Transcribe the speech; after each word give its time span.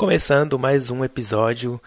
Começando 0.00 0.58
mais 0.58 0.88
um 0.88 1.04
episódio 1.04 1.78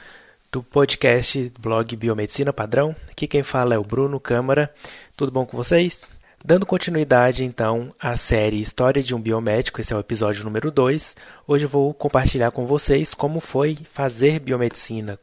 do 0.52 0.62
podcast 0.62 1.52
blog 1.60 1.96
Biomedicina 1.96 2.54
Padrão. 2.54 2.96
Aqui 3.10 3.26
quem 3.26 3.42
fala 3.42 3.74
é 3.74 3.78
o 3.80 3.82
Bruno 3.82 4.20
Câmara. 4.20 4.72
Tudo 5.18 5.32
bom 5.32 5.48
com 5.48 5.58
vocês? 5.58 6.06
Dando 6.46 6.64
continuidade 6.64 7.44
então 7.44 7.92
à 8.00 8.16
série 8.16 8.62
História 8.62 9.02
de 9.02 9.16
um 9.16 9.20
Biomédico, 9.20 9.82
esse 9.82 9.94
é 9.94 9.96
o 9.96 10.00
episódio 10.00 10.44
número 10.44 10.70
2. 10.70 11.16
Hoje 11.48 11.66
eu 11.66 11.70
vou 11.70 11.92
compartilhar 11.92 12.52
com 12.52 12.68
vocês 12.68 13.16
como 13.16 13.40
foi 13.40 13.80
fazer 13.92 14.40
biomedicina, 14.40 15.18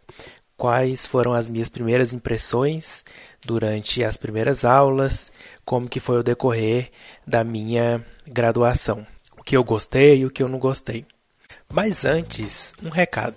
quais 0.57 1.07
foram 1.07 1.33
as 1.33 1.49
minhas 1.49 1.69
primeiras 1.69 2.13
impressões 2.13 3.05
durante 3.47 4.03
as 4.03 4.17
primeiras 4.17 4.65
aulas, 4.65 5.31
como 5.65 5.89
que 5.89 6.01
foi 6.01 6.19
o 6.19 6.25
decorrer 6.25 6.91
da 7.25 7.45
minha 7.45 8.05
graduação, 8.27 9.07
o 9.39 9.45
que 9.45 9.57
eu 9.57 9.63
gostei 9.63 10.23
e 10.23 10.27
o 10.27 10.31
que 10.31 10.43
eu 10.43 10.49
não 10.49 10.59
gostei. 10.59 11.07
Mas 11.73 12.05
antes, 12.05 12.73
um 12.83 12.89
recado. 12.89 13.37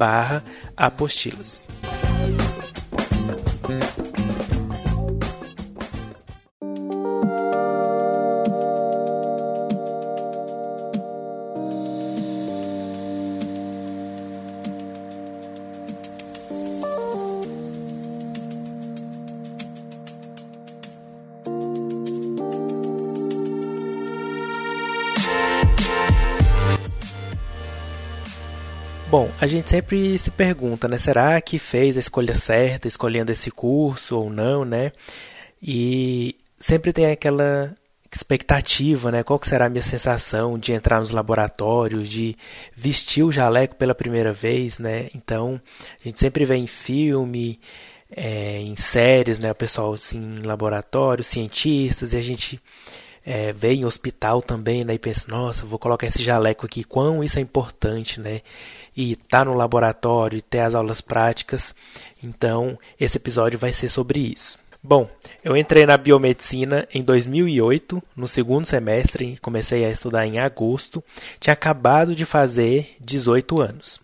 barra 0.00 0.42
apostilas. 0.76 1.62
Bom, 29.10 29.28
a 29.40 29.46
gente 29.48 29.68
sempre 29.68 30.16
se 30.20 30.30
pergunta, 30.30 30.86
né? 30.86 30.96
Será 30.96 31.40
que 31.40 31.58
fez 31.58 31.96
a 31.96 32.00
escolha 32.00 32.32
certa 32.36 32.86
escolhendo 32.86 33.32
esse 33.32 33.50
curso 33.50 34.16
ou 34.16 34.30
não, 34.30 34.64
né? 34.64 34.92
E 35.60 36.36
sempre 36.60 36.92
tem 36.92 37.06
aquela 37.06 37.74
expectativa, 38.14 39.10
né? 39.10 39.24
Qual 39.24 39.36
que 39.36 39.48
será 39.48 39.66
a 39.66 39.68
minha 39.68 39.82
sensação 39.82 40.56
de 40.56 40.72
entrar 40.72 41.00
nos 41.00 41.10
laboratórios, 41.10 42.08
de 42.08 42.36
vestir 42.72 43.24
o 43.24 43.32
jaleco 43.32 43.74
pela 43.74 43.96
primeira 43.96 44.32
vez, 44.32 44.78
né? 44.78 45.10
Então, 45.12 45.60
a 46.00 46.08
gente 46.08 46.20
sempre 46.20 46.44
vê 46.44 46.54
em 46.54 46.68
filme, 46.68 47.58
é, 48.14 48.60
em 48.60 48.76
séries, 48.76 49.40
né? 49.40 49.50
O 49.50 49.56
pessoal 49.56 49.92
assim, 49.92 50.36
em 50.38 50.42
laboratório, 50.42 51.24
cientistas, 51.24 52.12
e 52.12 52.16
a 52.16 52.22
gente 52.22 52.60
é, 53.24 53.52
vê 53.52 53.74
em 53.74 53.84
hospital 53.84 54.42
também, 54.42 54.84
né? 54.84 54.94
E 54.94 54.98
pensa, 54.98 55.26
nossa, 55.28 55.66
vou 55.66 55.78
colocar 55.78 56.06
esse 56.06 56.22
jaleco 56.22 56.66
aqui, 56.66 56.84
quão 56.84 57.22
isso 57.22 57.38
é 57.38 57.42
importante, 57.42 58.20
né? 58.20 58.40
e 58.96 59.16
tá 59.16 59.44
no 59.44 59.54
laboratório 59.54 60.38
e 60.38 60.42
ter 60.42 60.60
as 60.60 60.74
aulas 60.74 61.00
práticas. 61.00 61.74
Então, 62.22 62.78
esse 62.98 63.16
episódio 63.16 63.58
vai 63.58 63.72
ser 63.72 63.88
sobre 63.88 64.20
isso. 64.20 64.58
Bom, 64.82 65.08
eu 65.44 65.56
entrei 65.56 65.84
na 65.84 65.96
biomedicina 65.96 66.88
em 66.92 67.02
2008, 67.02 68.02
no 68.16 68.26
segundo 68.26 68.66
semestre, 68.66 69.38
comecei 69.42 69.84
a 69.84 69.90
estudar 69.90 70.26
em 70.26 70.38
agosto, 70.38 71.04
tinha 71.38 71.52
acabado 71.52 72.14
de 72.14 72.24
fazer 72.24 72.96
18 72.98 73.60
anos. 73.60 74.00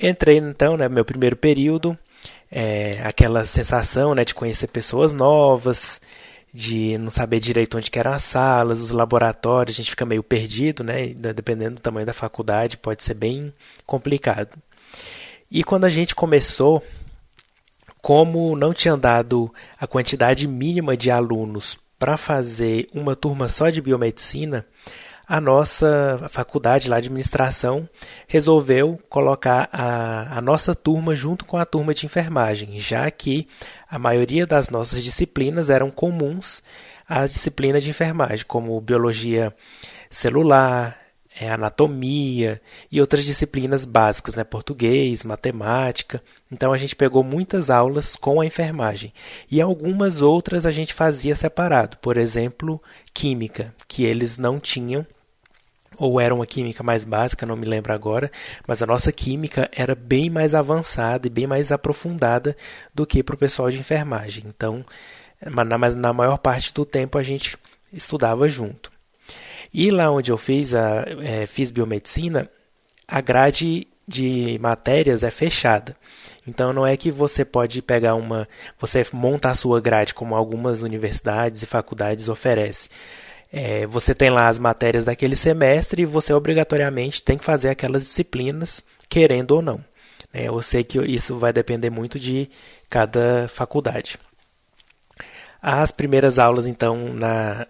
Entrei 0.00 0.38
então, 0.38 0.76
né, 0.76 0.88
meu 0.88 1.04
primeiro 1.04 1.36
período, 1.36 1.96
é, 2.50 3.00
aquela 3.04 3.46
sensação 3.46 4.14
né, 4.14 4.24
de 4.24 4.34
conhecer 4.34 4.66
pessoas 4.66 5.12
novas, 5.12 6.00
de 6.52 6.98
não 6.98 7.10
saber 7.10 7.40
direito 7.40 7.78
onde 7.78 7.90
eram 7.94 8.12
as 8.12 8.24
salas, 8.24 8.78
os 8.78 8.90
laboratórios, 8.90 9.74
a 9.74 9.78
gente 9.78 9.90
fica 9.90 10.04
meio 10.04 10.22
perdido, 10.22 10.84
né? 10.84 11.08
Dependendo 11.08 11.76
do 11.76 11.80
tamanho 11.80 12.06
da 12.06 12.12
faculdade, 12.12 12.76
pode 12.76 13.02
ser 13.02 13.14
bem 13.14 13.52
complicado. 13.86 14.50
E 15.50 15.64
quando 15.64 15.84
a 15.84 15.88
gente 15.88 16.14
começou, 16.14 16.84
como 18.02 18.54
não 18.56 18.74
tinha 18.74 18.96
dado 18.96 19.52
a 19.78 19.86
quantidade 19.86 20.46
mínima 20.46 20.96
de 20.96 21.10
alunos 21.10 21.78
para 21.98 22.16
fazer 22.16 22.86
uma 22.92 23.14
turma 23.16 23.48
só 23.48 23.70
de 23.70 23.80
biomedicina, 23.80 24.66
a 25.26 25.40
nossa 25.40 26.26
faculdade 26.28 26.88
lá 26.88 27.00
de 27.00 27.06
administração 27.06 27.88
resolveu 28.26 28.98
colocar 29.08 29.68
a, 29.72 30.38
a 30.38 30.40
nossa 30.40 30.74
turma 30.74 31.14
junto 31.14 31.44
com 31.44 31.56
a 31.56 31.64
turma 31.64 31.94
de 31.94 32.06
enfermagem, 32.06 32.78
já 32.78 33.10
que 33.10 33.46
a 33.90 33.98
maioria 33.98 34.46
das 34.46 34.70
nossas 34.70 35.02
disciplinas 35.02 35.70
eram 35.70 35.90
comuns 35.90 36.62
às 37.08 37.32
disciplinas 37.32 37.82
de 37.82 37.90
enfermagem, 37.90 38.44
como 38.46 38.80
biologia 38.80 39.54
celular, 40.10 41.01
é, 41.38 41.50
anatomia 41.50 42.60
e 42.90 43.00
outras 43.00 43.24
disciplinas 43.24 43.84
básicas, 43.84 44.34
né? 44.34 44.44
português, 44.44 45.24
matemática. 45.24 46.22
Então 46.50 46.72
a 46.72 46.76
gente 46.76 46.94
pegou 46.94 47.22
muitas 47.22 47.70
aulas 47.70 48.14
com 48.14 48.40
a 48.40 48.46
enfermagem 48.46 49.12
e 49.50 49.60
algumas 49.60 50.20
outras 50.20 50.66
a 50.66 50.70
gente 50.70 50.92
fazia 50.92 51.34
separado, 51.34 51.96
por 51.98 52.16
exemplo, 52.16 52.82
química, 53.14 53.74
que 53.88 54.04
eles 54.04 54.36
não 54.38 54.60
tinham 54.60 55.06
ou 55.96 56.20
era 56.20 56.34
uma 56.34 56.46
química 56.46 56.82
mais 56.82 57.04
básica, 57.04 57.46
não 57.46 57.56
me 57.56 57.66
lembro 57.66 57.92
agora, 57.92 58.30
mas 58.66 58.82
a 58.82 58.86
nossa 58.86 59.12
química 59.12 59.70
era 59.72 59.94
bem 59.94 60.30
mais 60.30 60.54
avançada 60.54 61.26
e 61.26 61.30
bem 61.30 61.46
mais 61.46 61.70
aprofundada 61.70 62.56
do 62.94 63.06
que 63.06 63.22
para 63.22 63.34
o 63.34 63.38
pessoal 63.38 63.70
de 63.70 63.78
enfermagem. 63.78 64.44
Então, 64.46 64.84
mas 65.50 65.94
na 65.94 66.12
maior 66.12 66.38
parte 66.38 66.72
do 66.72 66.84
tempo 66.84 67.18
a 67.18 67.22
gente 67.22 67.56
estudava 67.92 68.48
junto. 68.48 68.91
E 69.72 69.90
lá 69.90 70.10
onde 70.10 70.30
eu 70.30 70.36
fiz 70.36 70.74
a 70.74 71.04
é, 71.22 71.46
fiz 71.46 71.70
biomedicina, 71.70 72.48
a 73.08 73.20
grade 73.20 73.86
de 74.06 74.58
matérias 74.60 75.22
é 75.22 75.30
fechada. 75.30 75.96
Então 76.46 76.72
não 76.72 76.86
é 76.86 76.96
que 76.96 77.10
você 77.10 77.44
pode 77.44 77.80
pegar 77.80 78.14
uma, 78.14 78.48
você 78.78 79.04
monta 79.12 79.48
a 79.48 79.54
sua 79.54 79.80
grade 79.80 80.12
como 80.14 80.34
algumas 80.34 80.82
universidades 80.82 81.62
e 81.62 81.66
faculdades 81.66 82.28
oferecem. 82.28 82.90
É, 83.52 83.86
você 83.86 84.14
tem 84.14 84.30
lá 84.30 84.48
as 84.48 84.58
matérias 84.58 85.04
daquele 85.04 85.36
semestre 85.36 86.02
e 86.02 86.06
você 86.06 86.32
obrigatoriamente 86.32 87.22
tem 87.22 87.36
que 87.36 87.44
fazer 87.44 87.68
aquelas 87.68 88.02
disciplinas, 88.02 88.84
querendo 89.08 89.52
ou 89.52 89.62
não. 89.62 89.84
É, 90.32 90.48
eu 90.48 90.62
sei 90.62 90.82
que 90.82 90.98
isso 91.02 91.36
vai 91.36 91.52
depender 91.52 91.90
muito 91.90 92.18
de 92.18 92.48
cada 92.88 93.48
faculdade. 93.48 94.18
As 95.60 95.92
primeiras 95.92 96.38
aulas, 96.38 96.66
então, 96.66 97.14
na, 97.14 97.66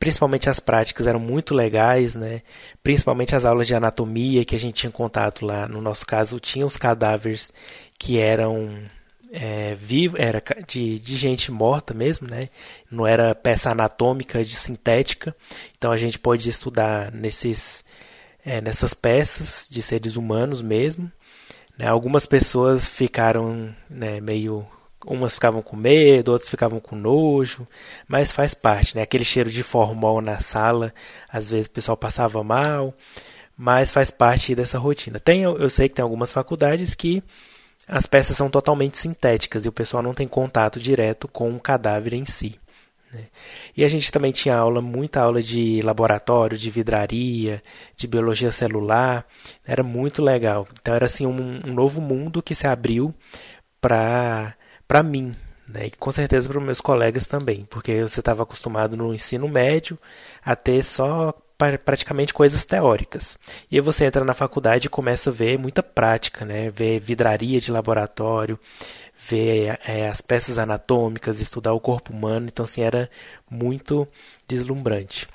principalmente 0.00 0.48
as 0.48 0.58
práticas, 0.58 1.06
eram 1.06 1.20
muito 1.20 1.54
legais, 1.54 2.16
né? 2.16 2.40
principalmente 2.82 3.36
as 3.36 3.44
aulas 3.44 3.66
de 3.66 3.74
anatomia 3.74 4.46
que 4.46 4.56
a 4.56 4.58
gente 4.58 4.74
tinha 4.74 4.90
contato 4.90 5.44
lá. 5.44 5.68
No 5.68 5.82
nosso 5.82 6.06
caso, 6.06 6.40
tinha 6.40 6.66
os 6.66 6.78
cadáveres 6.78 7.52
que 7.98 8.18
eram 8.18 8.70
é, 9.30 9.76
vivo, 9.78 10.16
era 10.18 10.42
de, 10.66 10.98
de 10.98 11.16
gente 11.16 11.52
morta 11.52 11.92
mesmo, 11.92 12.26
né? 12.26 12.48
Não 12.90 13.06
era 13.06 13.34
peça 13.34 13.70
anatômica 13.70 14.42
de 14.42 14.56
sintética. 14.56 15.36
Então 15.76 15.92
a 15.92 15.98
gente 15.98 16.18
pode 16.18 16.48
estudar 16.48 17.12
nesses, 17.12 17.84
é, 18.44 18.60
nessas 18.62 18.94
peças 18.94 19.68
de 19.70 19.82
seres 19.82 20.16
humanos 20.16 20.62
mesmo. 20.62 21.12
Né? 21.78 21.86
Algumas 21.86 22.24
pessoas 22.24 22.86
ficaram 22.86 23.74
né, 23.88 24.18
meio 24.18 24.66
umas 25.06 25.34
ficavam 25.34 25.62
com 25.62 25.76
medo, 25.76 26.32
outras 26.32 26.50
ficavam 26.50 26.80
com 26.80 26.96
nojo, 26.96 27.66
mas 28.06 28.32
faz 28.32 28.54
parte, 28.54 28.96
né? 28.96 29.02
Aquele 29.02 29.24
cheiro 29.24 29.50
de 29.50 29.62
formol 29.62 30.20
na 30.20 30.40
sala, 30.40 30.92
às 31.28 31.48
vezes 31.48 31.66
o 31.66 31.70
pessoal 31.70 31.96
passava 31.96 32.42
mal, 32.44 32.94
mas 33.56 33.90
faz 33.92 34.10
parte 34.10 34.54
dessa 34.54 34.78
rotina. 34.78 35.18
Tem, 35.20 35.42
eu 35.42 35.70
sei 35.70 35.88
que 35.88 35.94
tem 35.94 36.02
algumas 36.02 36.32
faculdades 36.32 36.94
que 36.94 37.22
as 37.88 38.06
peças 38.06 38.36
são 38.36 38.48
totalmente 38.48 38.98
sintéticas 38.98 39.64
e 39.64 39.68
o 39.68 39.72
pessoal 39.72 40.02
não 40.02 40.14
tem 40.14 40.28
contato 40.28 40.78
direto 40.78 41.26
com 41.26 41.54
o 41.54 41.60
cadáver 41.60 42.14
em 42.14 42.24
si. 42.24 42.58
Né? 43.12 43.24
E 43.76 43.84
a 43.84 43.88
gente 43.88 44.12
também 44.12 44.32
tinha 44.32 44.56
aula, 44.56 44.80
muita 44.80 45.20
aula 45.20 45.42
de 45.42 45.82
laboratório, 45.82 46.56
de 46.56 46.70
vidraria, 46.70 47.62
de 47.96 48.06
biologia 48.06 48.52
celular, 48.52 49.26
era 49.66 49.82
muito 49.82 50.22
legal. 50.22 50.68
Então 50.80 50.94
era 50.94 51.06
assim 51.06 51.26
um, 51.26 51.60
um 51.66 51.74
novo 51.74 52.00
mundo 52.00 52.42
que 52.42 52.54
se 52.54 52.66
abriu 52.66 53.14
para 53.80 54.54
para 54.90 55.04
mim, 55.04 55.36
né? 55.68 55.86
e 55.86 55.90
com 55.92 56.10
certeza 56.10 56.48
para 56.48 56.58
os 56.58 56.64
meus 56.64 56.80
colegas 56.80 57.24
também, 57.24 57.64
porque 57.70 58.02
você 58.02 58.18
estava 58.18 58.42
acostumado 58.42 58.96
no 58.96 59.14
ensino 59.14 59.46
médio 59.46 59.96
a 60.44 60.56
ter 60.56 60.82
só 60.82 61.32
praticamente 61.56 62.34
coisas 62.34 62.64
teóricas. 62.66 63.38
E 63.70 63.76
aí 63.76 63.80
você 63.80 64.04
entra 64.04 64.24
na 64.24 64.34
faculdade 64.34 64.88
e 64.88 64.90
começa 64.90 65.30
a 65.30 65.32
ver 65.32 65.56
muita 65.60 65.80
prática, 65.80 66.44
né? 66.44 66.70
Ver 66.70 66.98
vidraria 66.98 67.60
de 67.60 67.70
laboratório, 67.70 68.58
ver 69.28 69.78
é, 69.86 70.08
as 70.08 70.20
peças 70.20 70.58
anatômicas, 70.58 71.40
estudar 71.40 71.72
o 71.72 71.78
corpo 71.78 72.12
humano. 72.12 72.48
Então, 72.48 72.64
assim, 72.64 72.82
era 72.82 73.08
muito 73.48 74.08
deslumbrante. 74.48 75.28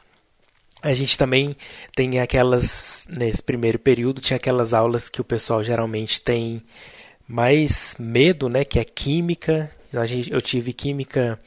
A 0.81 0.93
gente 0.93 1.17
também 1.17 1.55
tem 1.95 2.19
aquelas, 2.19 3.07
nesse 3.09 3.41
primeiro 3.41 3.79
período, 3.79 4.19
tinha 4.19 4.35
aquelas 4.35 4.73
aulas 4.73 5.07
que 5.07 5.21
o 5.21 5.23
pessoal 5.23 5.63
geralmente 5.63 6.19
tem 6.19 6.61
mais 7.27 7.95
medo, 8.00 8.50
né? 8.50 8.63
Que 8.66 8.80
é 8.80 8.83
química. 8.83 9.69
Eu 10.30 10.42
tive 10.42 10.74
química 10.74 11.39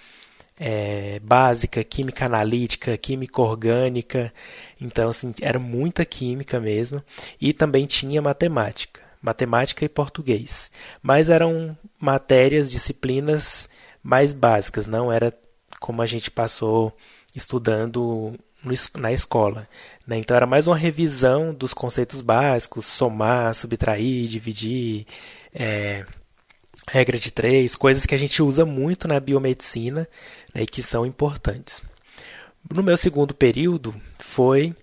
é, 0.58 1.20
básica, 1.20 1.84
química 1.84 2.26
analítica, 2.26 2.96
química 2.96 3.40
orgânica. 3.40 4.32
Então, 4.80 5.10
assim, 5.10 5.34
era 5.40 5.58
muita 5.58 6.04
química 6.04 6.58
mesmo. 6.58 7.02
E 7.40 7.52
também 7.52 7.86
tinha 7.86 8.20
matemática, 8.20 9.00
matemática 9.22 9.84
e 9.84 9.88
português. 9.88 10.70
Mas 11.02 11.28
eram 11.28 11.76
matérias, 11.98 12.70
disciplinas 12.70 13.68
mais 14.02 14.32
básicas, 14.32 14.86
não 14.86 15.12
era 15.12 15.32
como 15.78 16.02
a 16.02 16.06
gente 16.06 16.30
passou 16.30 16.96
estudando 17.34 18.34
na 18.96 19.12
escola. 19.12 19.68
Né? 20.06 20.18
Então 20.18 20.36
era 20.36 20.46
mais 20.46 20.66
uma 20.66 20.76
revisão 20.76 21.54
dos 21.54 21.72
conceitos 21.72 22.20
básicos, 22.20 22.86
somar, 22.86 23.54
subtrair, 23.54 24.28
dividir, 24.28 25.06
é, 25.58 26.04
regra 26.88 27.18
de 27.18 27.30
três, 27.30 27.74
coisas 27.74 28.06
que 28.06 28.14
a 28.14 28.18
gente 28.18 28.42
usa 28.42 28.64
muito 28.64 29.08
na 29.08 29.18
biomedicina 29.18 30.08
né, 30.54 30.62
e 30.62 30.66
que 30.66 30.82
são 30.82 31.04
importantes. 31.04 31.82
No 32.72 32.82
meu 32.82 32.96
segundo 32.96 33.34
período 33.34 33.94
foi 34.18 34.74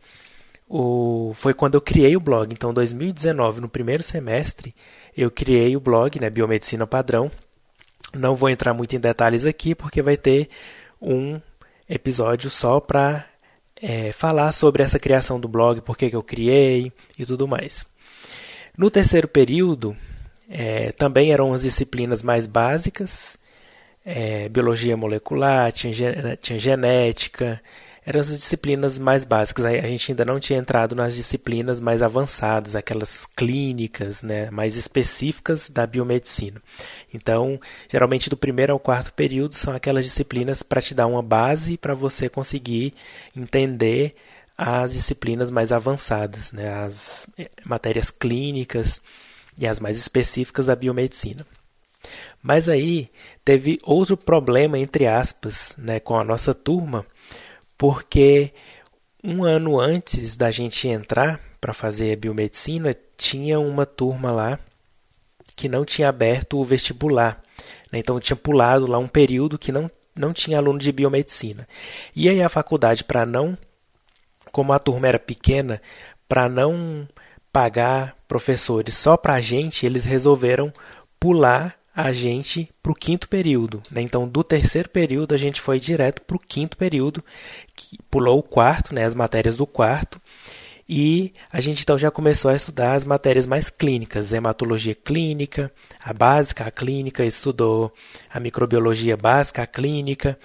o, 0.68 1.31
foi 1.36 1.54
quando 1.54 1.75
eu 1.75 1.81
criei 1.81 2.16
o 2.16 2.19
blog. 2.19 2.51
Então, 2.51 2.74
2019, 2.74 3.62
no 3.62 3.69
primeiro 3.69 4.04
semestre, 4.04 4.75
eu 5.16 5.31
criei 5.31 5.75
o 5.75 5.80
blog, 5.80 6.19
né, 6.19 6.30
Biomedicina 6.30 6.86
Padrão. 6.86 7.31
Não 8.13 8.36
vou 8.36 8.50
entrar 8.50 8.74
muito 8.74 8.95
em 8.95 9.00
detalhes 9.00 9.45
aqui, 9.45 9.74
porque 9.74 10.01
vai 10.01 10.18
ter 10.18 10.50
um 11.01 11.39
episódio 11.88 12.50
só 12.50 12.80
para 12.80 13.25
é, 13.81 14.12
falar 14.12 14.51
sobre 14.51 14.83
essa 14.83 15.00
criação 15.00 15.39
do 15.39 15.48
blog, 15.48 15.81
por 15.81 15.98
que, 15.98 16.10
eu 16.12 16.24
criei 16.24 16.92
e 17.18 17.25
tudo 17.25 17.48
mais. 17.48 17.86
No 18.77 18.89
terceiro 18.89 19.27
período, 19.27 19.95
é, 20.50 20.92
também 20.92 21.32
eram 21.32 21.54
as 21.54 21.64
disciplinas 21.64 22.22
mais 22.22 22.48
básicas, 22.48 23.38
é, 24.06 24.48
biologia 24.50 24.96
molecular, 24.96 25.72
tinha, 25.72 25.92
genética, 26.60 27.62
eram 28.06 28.20
as 28.22 28.28
disciplinas 28.28 29.00
mais 29.00 29.26
básicas. 29.26 29.66
A 29.66 29.88
gente 29.88 30.12
ainda 30.12 30.24
não 30.24 30.40
tinha 30.40 30.60
entrado 30.60 30.96
nas 30.96 31.16
disciplinas 31.16 31.80
mais 31.80 32.04
avançadas, 32.04 32.76
aquelas 32.76 33.26
clínicas, 33.26 34.22
né, 34.22 34.52
mais 34.52 34.76
específicas 34.76 35.70
da 35.70 35.88
biomedicina. 35.88 36.62
Então, 37.12 37.60
geralmente 37.90 38.30
do 38.30 38.38
primeiro 38.38 38.74
ao 38.74 38.80
quarto 38.80 39.12
período 39.14 39.56
são 39.56 39.74
aquelas 39.74 40.06
disciplinas 40.06 40.62
para 40.62 40.82
te 40.82 40.94
dar 40.94 41.08
uma 41.08 41.24
base 41.24 41.78
para 41.78 41.96
você 41.96 42.30
conseguir 42.30 42.94
entender 43.36 44.16
as 44.58 44.94
disciplinas 44.94 45.50
mais 45.50 45.72
avançadas, 45.72 46.52
né, 46.52 46.70
as 46.86 47.28
eh, 47.38 47.50
matérias 47.66 48.10
clínicas 48.10 49.02
e 49.57 49.66
as 49.66 49.80
mais 49.80 49.98
específicas 49.98 50.66
da 50.66 50.75
biomedicina. 50.75 51.46
Mas 52.42 52.69
aí 52.69 53.10
teve 53.44 53.80
outro 53.84 54.16
problema, 54.16 54.78
entre 54.78 55.07
aspas, 55.07 55.74
né, 55.78 56.00
com 56.00 56.18
a 56.18 56.24
nossa 56.24 56.54
turma, 56.54 57.06
porque 57.78 58.54
um 59.24 59.44
ano 59.44 59.80
antes 59.80 60.36
da 60.36 60.52
gente 60.52 60.88
entrar 60.88 61.40
para 61.60 61.74
fazer 61.74 62.16
biomedicina, 62.18 62.96
tinha 63.18 63.60
uma 63.60 63.86
turma 63.86 64.31
lá 64.31 64.60
que 65.56 65.68
não 65.68 65.84
tinha 65.84 66.10
aberto 66.10 66.60
o 66.60 66.63
vestibular. 66.63 67.42
Né? 67.92 68.00
Então 68.00 68.19
tinha 68.19 68.36
pulado 68.36 68.86
lá 68.86 69.00
um 69.00 69.08
período 69.08 69.58
que 69.58 69.72
não, 69.72 69.90
não 70.16 70.31
tinha 70.31 70.60
aluno 70.60 70.78
de 70.78 70.92
biomedicina. 70.92 71.68
E 72.16 72.30
aí 72.30 72.44
a 72.44 72.50
faculdade, 72.50 73.04
para 73.04 73.25
não, 73.25 73.58
como 74.51 74.74
a 74.74 74.80
turma 74.80 75.08
era 75.08 75.18
pequena, 75.18 75.81
para 76.28 76.48
não 76.48 77.08
pagar 77.56 78.18
professores 78.28 78.96
só 78.96 79.16
para 79.16 79.36
a 79.36 79.40
gente, 79.40 79.86
eles 79.86 80.04
resolveram 80.04 80.74
pular 81.18 81.74
a 81.96 82.12
gente 82.12 82.69
para 82.84 82.92
o 82.92 82.96
quinto 82.96 83.30
período. 83.30 83.81
Né? 83.90 84.02
Então, 84.02 84.28
do 84.28 84.44
terceiro 84.44 84.90
período, 84.90 85.34
a 85.34 85.38
gente 85.38 85.62
foi 85.62 85.80
direto 85.80 86.22
para 86.24 86.36
o 86.36 86.40
quinto 86.40 86.75
período, 86.75 87.24
que 87.74 87.98
pulou 88.12 88.40
o 88.40 88.44
quarto, 88.44 88.94
né, 88.94 89.06
as 89.06 89.16
matérias 89.16 89.56
do 89.56 89.66
quarto, 89.66 90.22
e 90.88 91.31
a 91.50 91.62
gente 91.62 91.81
então 91.81 91.98
já 91.98 92.12
começou 92.12 92.52
a 92.52 92.56
estudar 92.57 92.92
as 92.92 93.06
matérias 93.06 93.48
mais 93.48 93.69
clínicas, 93.69 94.34
hematologia 94.34 94.94
clínica, 94.94 95.72
a 96.04 96.12
básica, 96.12 96.66
a 96.66 96.72
clínica, 96.72 97.24
estudou 97.24 97.94
a 98.30 98.38
microbiologia 98.38 99.16
básica, 99.16 99.63
a 99.63 99.68
clínica, 99.68 100.38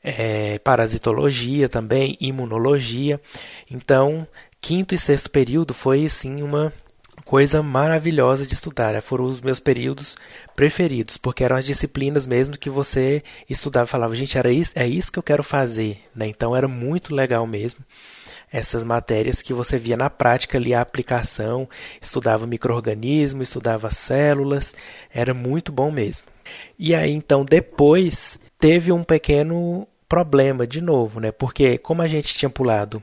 é, 0.00 0.60
parasitologia 0.60 1.68
também, 1.68 2.16
imunologia. 2.20 3.20
Então, 3.68 4.28
quinto 4.62 4.94
e 4.94 4.98
sexto 4.98 5.28
período 5.28 5.74
foi 5.74 6.08
sim 6.08 6.40
uma 6.40 6.72
coisa 7.24 7.62
maravilhosa 7.62 8.46
de 8.46 8.54
estudar. 8.54 9.00
Foram 9.02 9.24
os 9.24 9.40
meus 9.40 9.58
períodos 9.58 10.16
preferidos, 10.54 11.16
porque 11.16 11.42
eram 11.42 11.56
as 11.56 11.66
disciplinas 11.66 12.28
mesmo 12.28 12.56
que 12.56 12.70
você 12.70 13.24
estudava 13.50 13.86
e 13.86 13.90
falava, 13.90 14.14
gente, 14.14 14.38
era 14.38 14.52
isso, 14.52 14.72
é 14.76 14.86
isso 14.86 15.10
que 15.10 15.18
eu 15.18 15.22
quero 15.22 15.42
fazer. 15.42 15.98
Né? 16.14 16.28
Então 16.28 16.54
era 16.54 16.68
muito 16.68 17.12
legal 17.12 17.44
mesmo 17.44 17.84
essas 18.52 18.84
matérias 18.84 19.40
que 19.40 19.52
você 19.52 19.78
via 19.78 19.96
na 19.96 20.10
prática 20.10 20.58
ali 20.58 20.74
a 20.74 20.82
aplicação, 20.82 21.66
estudava 22.00 22.46
microorganismo, 22.46 23.42
estudava 23.42 23.90
células, 23.90 24.74
era 25.12 25.32
muito 25.32 25.72
bom 25.72 25.90
mesmo. 25.90 26.26
E 26.78 26.94
aí 26.94 27.10
então 27.10 27.44
depois 27.44 28.38
teve 28.60 28.92
um 28.92 29.02
pequeno 29.02 29.88
problema 30.06 30.66
de 30.66 30.82
novo, 30.82 31.18
né? 31.18 31.32
Porque 31.32 31.78
como 31.78 32.02
a 32.02 32.06
gente 32.06 32.34
tinha 32.34 32.50
pulado 32.50 33.02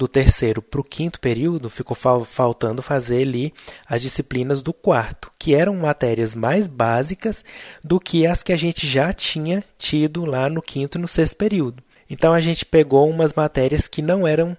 do 0.00 0.08
terceiro 0.08 0.62
para 0.62 0.80
o 0.80 0.84
quinto 0.84 1.20
período, 1.20 1.68
ficou 1.68 1.94
fal 1.94 2.24
faltando 2.24 2.80
fazer 2.80 3.20
ali 3.20 3.52
as 3.86 4.00
disciplinas 4.00 4.62
do 4.62 4.72
quarto, 4.72 5.30
que 5.38 5.54
eram 5.54 5.76
matérias 5.76 6.34
mais 6.34 6.68
básicas 6.68 7.44
do 7.84 8.00
que 8.00 8.26
as 8.26 8.42
que 8.42 8.50
a 8.50 8.56
gente 8.56 8.86
já 8.86 9.12
tinha 9.12 9.62
tido 9.76 10.24
lá 10.24 10.48
no 10.48 10.62
quinto 10.62 10.96
e 10.96 11.00
no 11.00 11.06
sexto 11.06 11.36
período. 11.36 11.82
Então 12.08 12.32
a 12.32 12.40
gente 12.40 12.64
pegou 12.64 13.10
umas 13.10 13.34
matérias 13.34 13.86
que 13.86 14.00
não 14.00 14.26
eram 14.26 14.56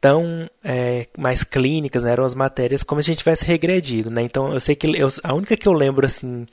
tão 0.00 0.48
é, 0.64 1.06
mais 1.18 1.44
clínicas, 1.44 2.02
né? 2.04 2.12
eram 2.12 2.24
as 2.24 2.34
matérias 2.34 2.82
como 2.82 3.02
se 3.02 3.10
a 3.10 3.12
gente 3.12 3.18
tivesse 3.18 3.44
regredido, 3.44 4.10
né? 4.10 4.22
Então 4.22 4.54
eu 4.54 4.60
sei 4.60 4.74
que 4.74 4.86
eu, 4.86 5.10
a 5.22 5.34
única 5.34 5.54
que 5.54 5.68
eu 5.68 5.72
lembro 5.74 6.06
assim 6.06 6.46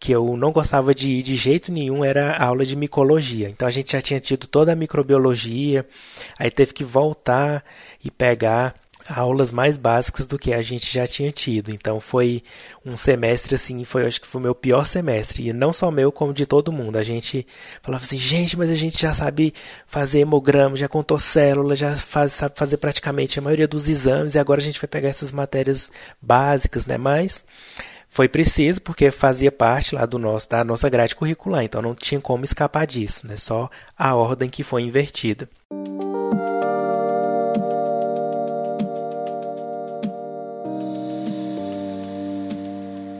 que 0.00 0.12
eu 0.12 0.36
não 0.36 0.52
gostava 0.52 0.94
de 0.94 1.10
ir 1.10 1.22
de 1.22 1.36
jeito 1.36 1.72
nenhum 1.72 2.04
era 2.04 2.32
a 2.32 2.46
aula 2.46 2.64
de 2.64 2.76
micologia. 2.76 3.48
Então 3.48 3.66
a 3.66 3.70
gente 3.70 3.92
já 3.92 4.00
tinha 4.00 4.20
tido 4.20 4.46
toda 4.46 4.72
a 4.72 4.76
microbiologia, 4.76 5.86
aí 6.38 6.50
teve 6.50 6.72
que 6.72 6.84
voltar 6.84 7.64
e 8.04 8.10
pegar 8.10 8.74
aulas 9.08 9.50
mais 9.50 9.78
básicas 9.78 10.26
do 10.26 10.38
que 10.38 10.52
a 10.52 10.60
gente 10.60 10.92
já 10.92 11.06
tinha 11.06 11.32
tido. 11.32 11.70
Então 11.70 11.98
foi 11.98 12.42
um 12.84 12.96
semestre 12.96 13.54
assim, 13.54 13.82
foi 13.84 14.06
acho 14.06 14.20
que 14.20 14.26
foi 14.26 14.40
o 14.40 14.44
meu 14.44 14.54
pior 14.54 14.86
semestre, 14.86 15.48
e 15.48 15.52
não 15.52 15.72
só 15.72 15.90
meu, 15.90 16.12
como 16.12 16.32
de 16.32 16.46
todo 16.46 16.72
mundo. 16.72 16.96
A 16.96 17.02
gente 17.02 17.46
falava 17.82 18.04
assim, 18.04 18.18
gente, 18.18 18.56
mas 18.56 18.70
a 18.70 18.74
gente 18.74 19.00
já 19.00 19.14
sabe 19.14 19.54
fazer 19.86 20.20
hemograma, 20.20 20.76
já 20.76 20.88
contou 20.88 21.18
célula, 21.18 21.74
já 21.74 21.94
faz, 21.96 22.32
sabe 22.32 22.54
fazer 22.56 22.76
praticamente 22.76 23.38
a 23.38 23.42
maioria 23.42 23.68
dos 23.68 23.88
exames, 23.88 24.34
e 24.34 24.38
agora 24.38 24.60
a 24.60 24.64
gente 24.64 24.80
vai 24.80 24.88
pegar 24.88 25.08
essas 25.08 25.32
matérias 25.32 25.90
básicas, 26.20 26.86
né? 26.86 26.98
Mas 26.98 27.42
foi 28.18 28.28
preciso 28.28 28.82
porque 28.82 29.12
fazia 29.12 29.52
parte 29.52 29.94
lá 29.94 30.04
do 30.04 30.18
nosso 30.18 30.50
da 30.50 30.64
nossa 30.64 30.88
grade 30.88 31.14
curricular, 31.14 31.62
então 31.62 31.80
não 31.80 31.94
tinha 31.94 32.20
como 32.20 32.44
escapar 32.44 32.84
disso, 32.84 33.24
né? 33.24 33.36
Só 33.36 33.70
a 33.96 34.12
ordem 34.12 34.50
que 34.50 34.64
foi 34.64 34.82
invertida. 34.82 35.48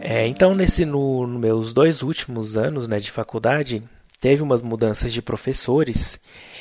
É, 0.00 0.26
então, 0.26 0.50
nesse 0.50 0.84
no, 0.84 1.28
no, 1.28 1.38
meus 1.38 1.72
dois 1.72 2.02
últimos 2.02 2.56
anos 2.56 2.88
né, 2.88 2.98
de 2.98 3.12
faculdade, 3.12 3.84
teve 4.18 4.42
umas 4.42 4.62
mudanças 4.62 5.12
de 5.12 5.22
professores 5.22 6.18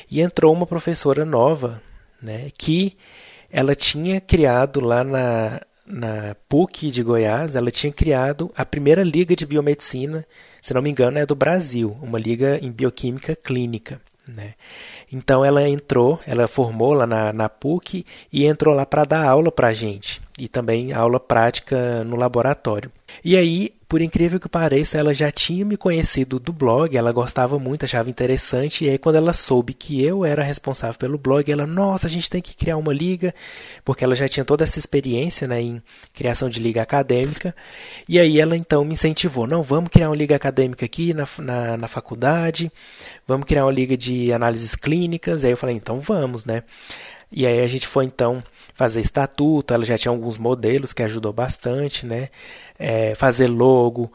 e 0.08 0.20
entrou 0.20 0.54
uma 0.54 0.64
professora 0.64 1.24
nova, 1.24 1.82
né, 2.22 2.52
que 2.56 2.96
ela 3.50 3.74
tinha 3.74 4.20
criado 4.20 4.78
lá 4.78 5.02
na, 5.02 5.60
na 5.88 6.36
PUC 6.48 6.90
de 6.90 7.02
Goiás, 7.02 7.54
ela 7.54 7.70
tinha 7.70 7.92
criado 7.92 8.50
a 8.56 8.64
primeira 8.64 9.02
liga 9.02 9.34
de 9.34 9.46
biomedicina, 9.46 10.26
se 10.60 10.74
não 10.74 10.82
me 10.82 10.90
engano, 10.90 11.18
é 11.18 11.26
do 11.26 11.34
Brasil, 11.34 11.96
uma 12.02 12.18
liga 12.18 12.58
em 12.62 12.70
bioquímica 12.70 13.34
clínica. 13.34 14.00
Né? 14.26 14.54
Então 15.10 15.42
ela 15.42 15.66
entrou, 15.66 16.20
ela 16.26 16.46
formou 16.46 16.92
lá 16.92 17.06
na, 17.06 17.32
na 17.32 17.48
PUC 17.48 18.04
e 18.30 18.44
entrou 18.44 18.74
lá 18.74 18.84
para 18.84 19.04
dar 19.04 19.26
aula 19.26 19.50
para 19.50 19.68
a 19.68 19.72
gente 19.72 20.20
e 20.38 20.48
também 20.48 20.92
aula 20.92 21.20
prática 21.20 22.04
no 22.04 22.16
laboratório. 22.16 22.90
E 23.24 23.36
aí 23.36 23.72
por 23.88 24.02
incrível 24.02 24.38
que 24.38 24.50
pareça, 24.50 24.98
ela 24.98 25.14
já 25.14 25.32
tinha 25.32 25.64
me 25.64 25.74
conhecido 25.74 26.38
do 26.38 26.52
blog, 26.52 26.94
ela 26.94 27.10
gostava 27.10 27.58
muito, 27.58 27.86
achava 27.86 28.10
interessante, 28.10 28.84
e 28.84 28.90
aí 28.90 28.98
quando 28.98 29.16
ela 29.16 29.32
soube 29.32 29.72
que 29.72 30.04
eu 30.04 30.26
era 30.26 30.42
responsável 30.42 30.98
pelo 30.98 31.16
blog, 31.16 31.50
ela, 31.50 31.66
nossa, 31.66 32.06
a 32.06 32.10
gente 32.10 32.28
tem 32.28 32.42
que 32.42 32.54
criar 32.54 32.76
uma 32.76 32.92
liga, 32.92 33.34
porque 33.86 34.04
ela 34.04 34.14
já 34.14 34.28
tinha 34.28 34.44
toda 34.44 34.62
essa 34.62 34.78
experiência 34.78 35.48
né, 35.48 35.62
em 35.62 35.82
criação 36.12 36.50
de 36.50 36.60
liga 36.60 36.82
acadêmica, 36.82 37.56
e 38.06 38.20
aí 38.20 38.38
ela 38.38 38.54
então 38.54 38.84
me 38.84 38.92
incentivou, 38.92 39.46
não, 39.46 39.62
vamos 39.62 39.88
criar 39.88 40.10
uma 40.10 40.16
liga 40.16 40.36
acadêmica 40.36 40.84
aqui 40.84 41.14
na, 41.14 41.26
na, 41.38 41.76
na 41.78 41.88
faculdade, 41.88 42.70
vamos 43.26 43.46
criar 43.46 43.64
uma 43.64 43.72
liga 43.72 43.96
de 43.96 44.30
análises 44.34 44.74
clínicas, 44.74 45.44
e 45.44 45.46
aí 45.46 45.52
eu 45.54 45.56
falei, 45.56 45.76
então 45.76 45.98
vamos, 45.98 46.44
né? 46.44 46.62
E 47.30 47.46
aí 47.46 47.60
a 47.60 47.66
gente 47.66 47.86
foi 47.86 48.04
então 48.04 48.40
fazer 48.74 49.00
estatuto, 49.00 49.74
ela 49.74 49.84
já 49.84 49.98
tinha 49.98 50.10
alguns 50.10 50.38
modelos 50.38 50.92
que 50.92 51.02
ajudou 51.02 51.32
bastante, 51.32 52.06
né? 52.06 52.28
É, 52.78 53.14
fazer 53.14 53.48
logo, 53.48 54.10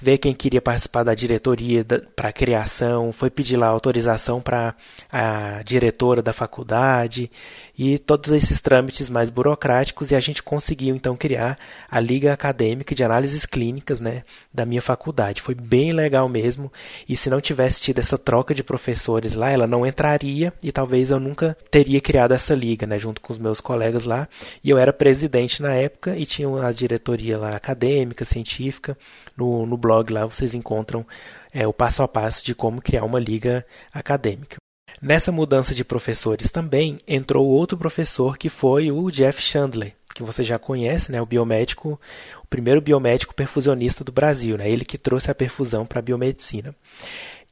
ver 0.00 0.18
quem 0.18 0.34
queria 0.34 0.60
participar 0.60 1.02
da 1.02 1.14
diretoria 1.14 1.84
para 2.16 2.32
criação, 2.32 3.12
foi 3.12 3.30
pedir 3.30 3.56
lá 3.56 3.68
autorização 3.68 4.40
para 4.40 4.74
a 5.10 5.62
diretora 5.64 6.20
da 6.20 6.32
faculdade 6.32 7.30
e 7.78 7.98
todos 7.98 8.32
esses 8.32 8.60
trâmites 8.60 9.08
mais 9.08 9.30
burocráticos 9.30 10.10
e 10.10 10.14
a 10.14 10.20
gente 10.20 10.42
conseguiu 10.42 10.94
então 10.94 11.16
criar 11.16 11.58
a 11.90 11.98
Liga 11.98 12.32
Acadêmica 12.32 12.94
de 12.94 13.02
Análises 13.02 13.46
Clínicas 13.46 14.00
né, 14.00 14.24
da 14.52 14.64
minha 14.64 14.82
faculdade. 14.82 15.42
Foi 15.42 15.54
bem 15.54 15.92
legal 15.92 16.28
mesmo 16.28 16.72
e 17.08 17.16
se 17.16 17.30
não 17.30 17.40
tivesse 17.40 17.80
tido 17.80 17.98
essa 17.98 18.18
troca 18.18 18.54
de 18.54 18.62
professores 18.62 19.34
lá, 19.34 19.50
ela 19.50 19.66
não 19.66 19.86
entraria 19.86 20.52
e 20.62 20.70
talvez 20.70 21.10
eu 21.10 21.18
nunca 21.18 21.56
teria 21.70 22.00
criado 22.00 22.32
essa 22.32 22.54
liga 22.54 22.86
né, 22.86 22.98
junto 22.98 23.20
com 23.20 23.32
os 23.32 23.38
meus 23.38 23.60
colegas 23.60 24.04
lá. 24.04 24.28
E 24.62 24.70
eu 24.70 24.78
era 24.78 24.92
presidente 24.92 25.62
na 25.62 25.72
época 25.74 26.16
e 26.16 26.26
tinha 26.26 26.48
a 26.62 26.72
diretoria 26.72 27.38
lá 27.38 27.56
acadêmica, 27.56 28.24
científica. 28.24 28.96
No, 29.36 29.66
no 29.66 29.76
blog 29.76 30.12
lá 30.12 30.26
vocês 30.26 30.54
encontram 30.54 31.06
é, 31.52 31.66
o 31.66 31.72
passo 31.72 32.02
a 32.02 32.08
passo 32.08 32.44
de 32.44 32.54
como 32.54 32.80
criar 32.80 33.04
uma 33.04 33.20
liga 33.20 33.64
acadêmica. 33.92 34.56
Nessa 35.02 35.32
mudança 35.32 35.74
de 35.74 35.84
professores 35.84 36.52
também 36.52 36.96
entrou 37.08 37.44
outro 37.44 37.76
professor 37.76 38.38
que 38.38 38.48
foi 38.48 38.92
o 38.92 39.10
Jeff 39.10 39.42
Chandler, 39.42 39.96
que 40.14 40.22
você 40.22 40.44
já 40.44 40.60
conhece, 40.60 41.10
né, 41.10 41.20
o 41.20 41.26
biomédico, 41.26 42.00
o 42.40 42.46
primeiro 42.46 42.80
biomédico 42.80 43.34
perfusionista 43.34 44.04
do 44.04 44.12
Brasil, 44.12 44.56
né, 44.56 44.70
ele 44.70 44.84
que 44.84 44.96
trouxe 44.96 45.28
a 45.28 45.34
perfusão 45.34 45.84
para 45.84 45.98
a 45.98 46.02
biomedicina. 46.02 46.72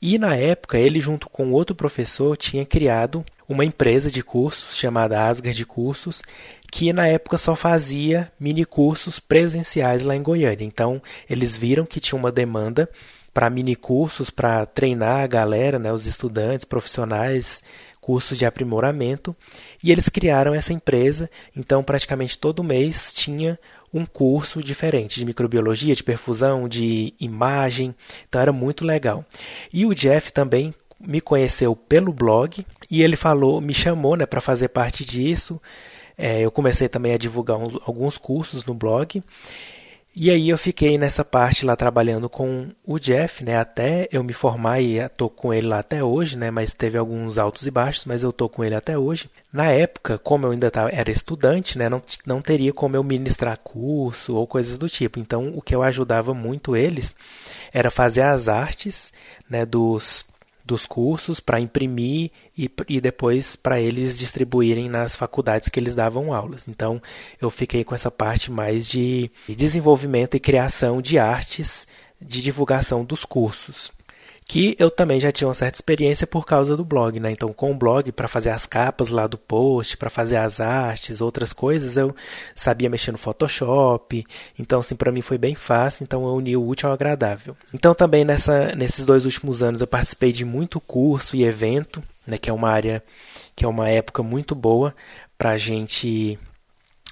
E 0.00 0.16
na 0.16 0.36
época, 0.36 0.78
ele 0.78 1.00
junto 1.00 1.28
com 1.28 1.50
outro 1.50 1.74
professor 1.74 2.36
tinha 2.36 2.64
criado 2.64 3.26
uma 3.48 3.64
empresa 3.64 4.12
de 4.12 4.22
cursos 4.22 4.76
chamada 4.76 5.26
Asgard 5.26 5.66
Cursos, 5.66 6.22
que 6.70 6.92
na 6.92 7.08
época 7.08 7.36
só 7.36 7.56
fazia 7.56 8.30
mini 8.38 8.64
cursos 8.64 9.18
presenciais 9.18 10.04
lá 10.04 10.14
em 10.14 10.22
Goiânia. 10.22 10.64
Então, 10.64 11.02
eles 11.28 11.56
viram 11.56 11.84
que 11.84 11.98
tinha 11.98 12.16
uma 12.16 12.30
demanda 12.30 12.88
para 13.32 13.50
mini 13.50 13.76
cursos 13.76 14.30
para 14.30 14.66
treinar 14.66 15.20
a 15.20 15.26
galera, 15.26 15.78
né, 15.78 15.92
os 15.92 16.06
estudantes, 16.06 16.64
profissionais, 16.64 17.62
cursos 18.00 18.38
de 18.38 18.46
aprimoramento, 18.46 19.36
e 19.82 19.92
eles 19.92 20.08
criaram 20.08 20.54
essa 20.54 20.72
empresa. 20.72 21.30
Então, 21.54 21.82
praticamente 21.82 22.38
todo 22.38 22.64
mês 22.64 23.14
tinha 23.14 23.58
um 23.92 24.06
curso 24.06 24.62
diferente 24.62 25.18
de 25.18 25.24
microbiologia, 25.24 25.94
de 25.94 26.02
perfusão, 26.02 26.68
de 26.68 27.12
imagem. 27.20 27.94
Então 28.28 28.40
era 28.40 28.52
muito 28.52 28.84
legal. 28.84 29.24
E 29.72 29.84
o 29.84 29.94
Jeff 29.94 30.32
também 30.32 30.74
me 31.00 31.20
conheceu 31.20 31.74
pelo 31.74 32.12
blog 32.12 32.64
e 32.90 33.02
ele 33.02 33.16
falou, 33.16 33.60
me 33.60 33.74
chamou, 33.74 34.16
né, 34.16 34.26
para 34.26 34.40
fazer 34.40 34.68
parte 34.68 35.04
disso. 35.04 35.60
É, 36.16 36.40
eu 36.40 36.50
comecei 36.50 36.88
também 36.88 37.14
a 37.14 37.18
divulgar 37.18 37.56
uns, 37.56 37.76
alguns 37.84 38.18
cursos 38.18 38.64
no 38.64 38.74
blog 38.74 39.22
e 40.22 40.30
aí 40.30 40.50
eu 40.50 40.58
fiquei 40.58 40.98
nessa 40.98 41.24
parte 41.24 41.64
lá 41.64 41.74
trabalhando 41.74 42.28
com 42.28 42.68
o 42.84 42.98
Jeff, 42.98 43.42
né, 43.42 43.56
até 43.56 44.06
eu 44.12 44.22
me 44.22 44.34
formar 44.34 44.78
e 44.78 45.08
tô 45.08 45.30
com 45.30 45.54
ele 45.54 45.66
lá 45.66 45.78
até 45.78 46.04
hoje, 46.04 46.36
né, 46.36 46.50
mas 46.50 46.74
teve 46.74 46.98
alguns 46.98 47.38
altos 47.38 47.66
e 47.66 47.70
baixos, 47.70 48.04
mas 48.04 48.22
eu 48.22 48.30
tô 48.30 48.46
com 48.46 48.62
ele 48.62 48.74
até 48.74 48.98
hoje. 48.98 49.30
Na 49.50 49.70
época, 49.70 50.18
como 50.18 50.44
eu 50.44 50.50
ainda 50.50 50.70
tava, 50.70 50.90
era 50.90 51.10
estudante, 51.10 51.78
né, 51.78 51.88
não, 51.88 52.02
não 52.26 52.42
teria 52.42 52.70
como 52.70 52.96
eu 52.96 53.02
ministrar 53.02 53.58
curso 53.60 54.34
ou 54.34 54.46
coisas 54.46 54.76
do 54.76 54.90
tipo. 54.90 55.18
Então, 55.18 55.54
o 55.56 55.62
que 55.62 55.74
eu 55.74 55.82
ajudava 55.82 56.34
muito 56.34 56.76
eles 56.76 57.16
era 57.72 57.90
fazer 57.90 58.20
as 58.20 58.46
artes, 58.46 59.14
né, 59.48 59.64
dos 59.64 60.26
dos 60.70 60.86
cursos 60.86 61.40
para 61.40 61.58
imprimir 61.58 62.30
e, 62.56 62.70
e 62.88 63.00
depois 63.00 63.56
para 63.56 63.80
eles 63.80 64.16
distribuírem 64.16 64.88
nas 64.88 65.16
faculdades 65.16 65.68
que 65.68 65.80
eles 65.80 65.96
davam 65.96 66.32
aulas. 66.32 66.68
Então 66.68 67.02
eu 67.40 67.50
fiquei 67.50 67.82
com 67.82 67.92
essa 67.92 68.10
parte 68.10 68.52
mais 68.52 68.86
de 68.86 69.28
desenvolvimento 69.48 70.36
e 70.36 70.40
criação 70.40 71.02
de 71.02 71.18
artes 71.18 71.88
de 72.20 72.40
divulgação 72.40 73.04
dos 73.04 73.24
cursos 73.24 73.90
que 74.50 74.74
eu 74.80 74.90
também 74.90 75.20
já 75.20 75.30
tinha 75.30 75.46
uma 75.46 75.54
certa 75.54 75.76
experiência 75.76 76.26
por 76.26 76.44
causa 76.44 76.76
do 76.76 76.84
blog, 76.84 77.20
né? 77.20 77.30
Então, 77.30 77.52
com 77.52 77.70
o 77.70 77.74
blog, 77.74 78.10
para 78.10 78.26
fazer 78.26 78.50
as 78.50 78.66
capas 78.66 79.08
lá 79.08 79.28
do 79.28 79.38
post, 79.38 79.96
para 79.96 80.10
fazer 80.10 80.38
as 80.38 80.58
artes, 80.58 81.20
outras 81.20 81.52
coisas, 81.52 81.96
eu 81.96 82.12
sabia 82.52 82.90
mexer 82.90 83.12
no 83.12 83.16
Photoshop. 83.16 84.26
Então, 84.58 84.80
assim, 84.80 84.96
para 84.96 85.12
mim 85.12 85.22
foi 85.22 85.38
bem 85.38 85.54
fácil. 85.54 86.02
Então, 86.02 86.26
eu 86.26 86.34
uni 86.34 86.56
o 86.56 86.66
útil 86.66 86.88
ao 86.88 86.94
agradável. 86.94 87.56
Então, 87.72 87.94
também 87.94 88.24
nessa, 88.24 88.74
nesses 88.74 89.06
dois 89.06 89.24
últimos 89.24 89.62
anos, 89.62 89.82
eu 89.82 89.86
participei 89.86 90.32
de 90.32 90.44
muito 90.44 90.80
curso 90.80 91.36
e 91.36 91.44
evento, 91.44 92.02
né? 92.26 92.36
Que 92.36 92.50
é 92.50 92.52
uma 92.52 92.70
área, 92.70 93.04
que 93.54 93.64
é 93.64 93.68
uma 93.68 93.88
época 93.88 94.20
muito 94.20 94.56
boa 94.56 94.92
para 95.38 95.50
a 95.50 95.56
gente 95.56 96.36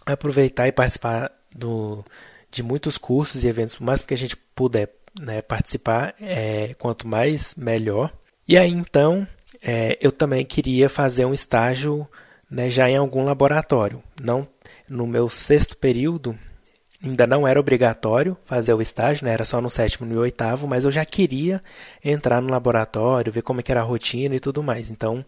aproveitar 0.04 0.66
e 0.66 0.72
participar 0.72 1.30
do, 1.54 2.04
de 2.50 2.64
muitos 2.64 2.98
cursos 2.98 3.44
e 3.44 3.46
eventos, 3.46 3.78
mais 3.78 4.02
que 4.02 4.12
a 4.12 4.18
gente 4.18 4.36
puder 4.36 4.97
né, 5.20 5.42
participar, 5.42 6.14
é, 6.20 6.74
quanto 6.78 7.06
mais 7.06 7.54
melhor. 7.54 8.12
E 8.46 8.56
aí 8.56 8.70
então 8.70 9.26
é, 9.62 9.98
eu 10.00 10.12
também 10.12 10.44
queria 10.44 10.88
fazer 10.88 11.24
um 11.24 11.34
estágio 11.34 12.06
né, 12.50 12.70
já 12.70 12.88
em 12.88 12.96
algum 12.96 13.24
laboratório. 13.24 14.02
Não 14.20 14.46
no 14.88 15.06
meu 15.06 15.28
sexto 15.28 15.76
período 15.76 16.38
ainda 17.02 17.26
não 17.26 17.46
era 17.46 17.60
obrigatório 17.60 18.36
fazer 18.44 18.74
o 18.74 18.82
estágio, 18.82 19.24
né, 19.24 19.32
era 19.32 19.44
só 19.44 19.60
no 19.60 19.70
sétimo 19.70 20.12
e 20.12 20.16
oitavo, 20.16 20.66
mas 20.66 20.84
eu 20.84 20.90
já 20.90 21.04
queria 21.04 21.62
entrar 22.04 22.40
no 22.40 22.50
laboratório, 22.50 23.32
ver 23.32 23.42
como 23.42 23.60
é 23.60 23.64
era 23.68 23.80
a 23.80 23.84
rotina 23.84 24.34
e 24.34 24.40
tudo 24.40 24.62
mais. 24.62 24.90
Então 24.90 25.24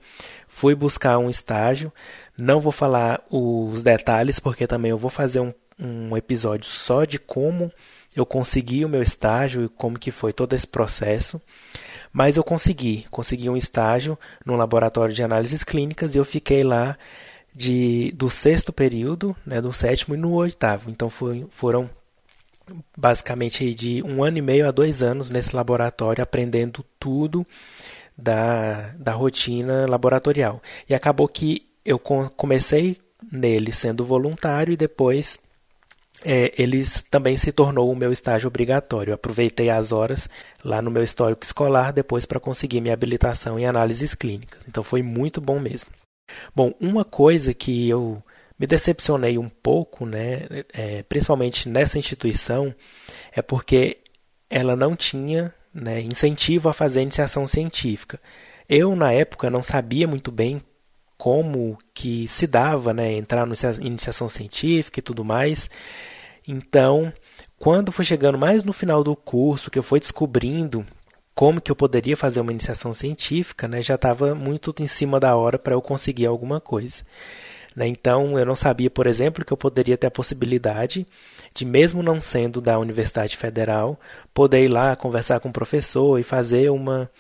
fui 0.49 0.75
buscar 0.75 1.19
um 1.19 1.31
estágio. 1.31 1.93
Não 2.37 2.61
vou 2.61 2.73
falar 2.73 3.23
os 3.31 3.83
detalhes 3.83 4.41
porque 4.41 4.67
também 4.67 4.91
eu 4.91 4.99
vou 4.99 5.11
fazer 5.11 5.41
um, 5.41 5.53
um 5.79 6.17
episódio 6.17 6.69
só 6.69 7.05
de 7.05 7.19
como 7.19 7.71
eu 8.15 8.27
consegui 8.27 8.85
o 8.85 8.89
meu 8.89 9.03
estágio 9.03 9.65
e 9.65 9.69
como 9.69 9.99
que 9.99 10.11
foi 10.11 10.33
todo 10.33 10.55
esse 10.55 10.67
processo. 10.67 11.41
Mas 12.13 12.37
eu 12.37 12.43
consegui, 12.43 13.07
consegui 13.11 13.49
um 13.49 13.57
estágio 13.57 14.19
no 14.45 14.57
laboratório 14.57 15.15
de 15.15 15.23
análises 15.23 15.63
clínicas 15.63 16.15
e 16.15 16.19
eu 16.19 16.25
fiquei 16.25 16.65
lá 16.65 16.99
de 17.55 18.13
do 18.13 18.29
sexto 18.31 18.73
período, 18.73 19.37
né, 19.47 19.61
do 19.61 19.73
sétimo 19.73 20.15
e 20.15 20.19
no 20.19 20.33
oitavo. 20.33 20.91
Então 20.91 21.09
foi, 21.09 21.47
foram 21.51 21.89
basicamente 22.97 23.75
de 23.75 24.03
um 24.03 24.23
ano 24.23 24.39
e 24.39 24.43
meio 24.43 24.67
a 24.67 24.71
dois 24.71 25.03
anos 25.03 25.31
nesse 25.31 25.55
laboratório 25.55 26.23
aprendendo 26.23 26.85
tudo 26.99 27.47
da, 28.17 28.93
da 28.97 29.13
rotina 29.13 29.87
laboratorial. 29.89 30.63
E 30.89 30.95
acabou 30.95 31.29
que 31.29 31.67
eu 31.85 31.99
comecei 31.99 32.99
nele 33.31 33.73
sendo 33.73 34.05
voluntário 34.05 34.73
e 34.73 34.77
depois 34.77 35.39
é, 36.25 36.53
eles 36.57 37.05
também 37.11 37.37
se 37.37 37.53
tornou 37.53 37.91
o 37.91 37.97
meu 37.97 38.13
estágio 38.13 38.49
obrigatório. 38.49 39.15
Aproveitei 39.15 39.71
as 39.71 39.93
horas 39.93 40.29
lá 40.65 40.83
no 40.83 40.91
meu 40.91 41.03
histórico 41.03 41.45
escolar 41.45 41.93
depois 41.93 42.27
para 42.27 42.41
conseguir 42.41 42.81
minha 42.81 42.95
habilitação 42.95 43.59
em 43.59 43.67
análises 43.67 44.15
clínicas. 44.15 44.67
Então 44.69 44.83
foi 44.83 45.03
muito 45.03 45.41
bom 45.41 45.59
mesmo. 45.59 45.91
Bom, 46.55 46.73
uma 46.81 47.05
coisa 47.05 47.53
que 47.55 47.89
eu 47.89 48.23
me 48.59 48.67
decepcionei 48.67 49.39
um 49.39 49.49
pouco, 49.49 50.05
né, 50.05 50.47
é, 50.73 51.03
principalmente 51.05 51.69
nessa 51.69 51.99
instituição, 51.99 52.75
é 53.33 53.41
porque 53.41 53.99
ela 54.51 54.77
não 54.77 54.95
tinha 54.95 55.55
né, 55.73 56.01
incentivo 56.01 56.69
a 56.69 56.75
fazer 56.75 57.01
iniciação 57.03 57.47
científica. 57.47 58.21
Eu, 58.69 58.95
na 58.95 59.13
época, 59.13 59.49
não 59.49 59.63
sabia 59.63 60.07
muito 60.07 60.31
bem 60.31 60.61
como 61.21 61.77
que 61.93 62.27
se 62.29 62.47
dava 62.47 62.95
né, 62.95 63.13
entrar 63.13 63.45
na 63.45 63.55
iniciação 63.83 64.27
científica 64.27 65.01
e 65.01 65.03
tudo 65.03 65.23
mais. 65.23 65.69
Então, 66.49 67.13
quando 67.59 67.93
foi 67.93 68.07
chegando 68.07 68.39
mais 68.39 68.65
no 68.65 68.73
final 68.73 69.05
do 69.05 69.15
curso, 69.15 69.71
que 69.71 69.79
eu 69.79 69.83
fui 69.83 70.01
descobrindo 70.01 70.83
como 71.35 71.61
que 71.61 71.71
eu 71.71 71.77
poderia 71.77 72.17
fazer 72.17 72.41
uma 72.41 72.53
iniciação 72.53 72.95
científica, 72.95 73.69
né, 73.69 73.83
já 73.83 73.97
estava 73.97 74.35
muito 74.35 74.75
em 74.81 74.87
cima 74.87 75.21
da 75.21 75.37
hora 75.37 75.59
para 75.59 75.75
eu 75.75 75.83
conseguir 75.83 76.25
alguma 76.25 76.59
coisa. 76.59 77.03
Né? 77.77 77.87
Então, 77.87 78.39
eu 78.39 78.47
não 78.47 78.57
sabia, 78.57 78.89
por 78.89 79.07
exemplo, 79.07 79.45
que 79.45 79.53
eu 79.53 79.59
poderia 79.59 79.99
ter 79.99 80.07
a 80.07 80.11
possibilidade 80.11 81.07
de, 81.55 81.67
mesmo 81.67 82.03
não 82.03 82.19
sendo 82.19 82.63
da 82.63 82.79
Universidade 82.79 83.37
Federal, 83.37 84.01
poder 84.33 84.65
ir 84.65 84.69
lá 84.69 84.97
conversar 84.97 85.39
com 85.39 85.51
o 85.51 85.53
professor 85.53 86.19
e 86.19 86.23
fazer 86.23 86.71
uma 86.71 87.11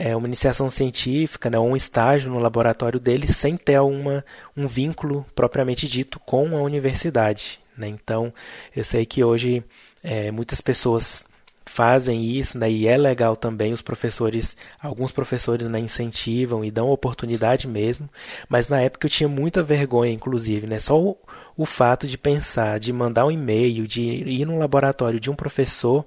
é, 0.00 0.14
uma 0.14 0.28
iniciação 0.28 0.70
científica, 0.70 1.50
né, 1.50 1.58
ou 1.58 1.66
um 1.66 1.74
estágio 1.74 2.30
no 2.30 2.38
laboratório 2.38 3.00
dele 3.00 3.26
sem 3.26 3.56
ter 3.56 3.80
uma, 3.80 4.24
um 4.56 4.64
vínculo 4.68 5.26
propriamente 5.34 5.88
dito 5.88 6.20
com 6.20 6.56
a 6.56 6.60
universidade. 6.60 7.58
Né? 7.76 7.88
Então, 7.88 8.32
eu 8.76 8.84
sei 8.84 9.04
que 9.04 9.24
hoje 9.24 9.64
é, 10.00 10.30
muitas 10.30 10.60
pessoas 10.60 11.26
fazem 11.66 12.24
isso, 12.24 12.56
né? 12.56 12.70
E 12.70 12.86
é 12.86 12.96
legal 12.96 13.36
também 13.36 13.74
os 13.74 13.82
professores, 13.82 14.56
alguns 14.80 15.12
professores 15.12 15.68
né, 15.68 15.78
incentivam 15.78 16.64
e 16.64 16.70
dão 16.70 16.88
oportunidade 16.88 17.68
mesmo, 17.68 18.08
mas 18.48 18.68
na 18.68 18.80
época 18.80 19.06
eu 19.06 19.10
tinha 19.10 19.28
muita 19.28 19.62
vergonha, 19.62 20.10
inclusive, 20.10 20.66
né? 20.66 20.78
Só 20.78 20.98
o, 20.98 21.16
o 21.56 21.66
fato 21.66 22.06
de 22.06 22.16
pensar, 22.16 22.80
de 22.80 22.90
mandar 22.90 23.26
um 23.26 23.30
e-mail, 23.30 23.86
de 23.86 24.02
ir 24.02 24.46
no 24.46 24.58
laboratório 24.58 25.20
de 25.20 25.30
um 25.30 25.36
professor, 25.36 26.06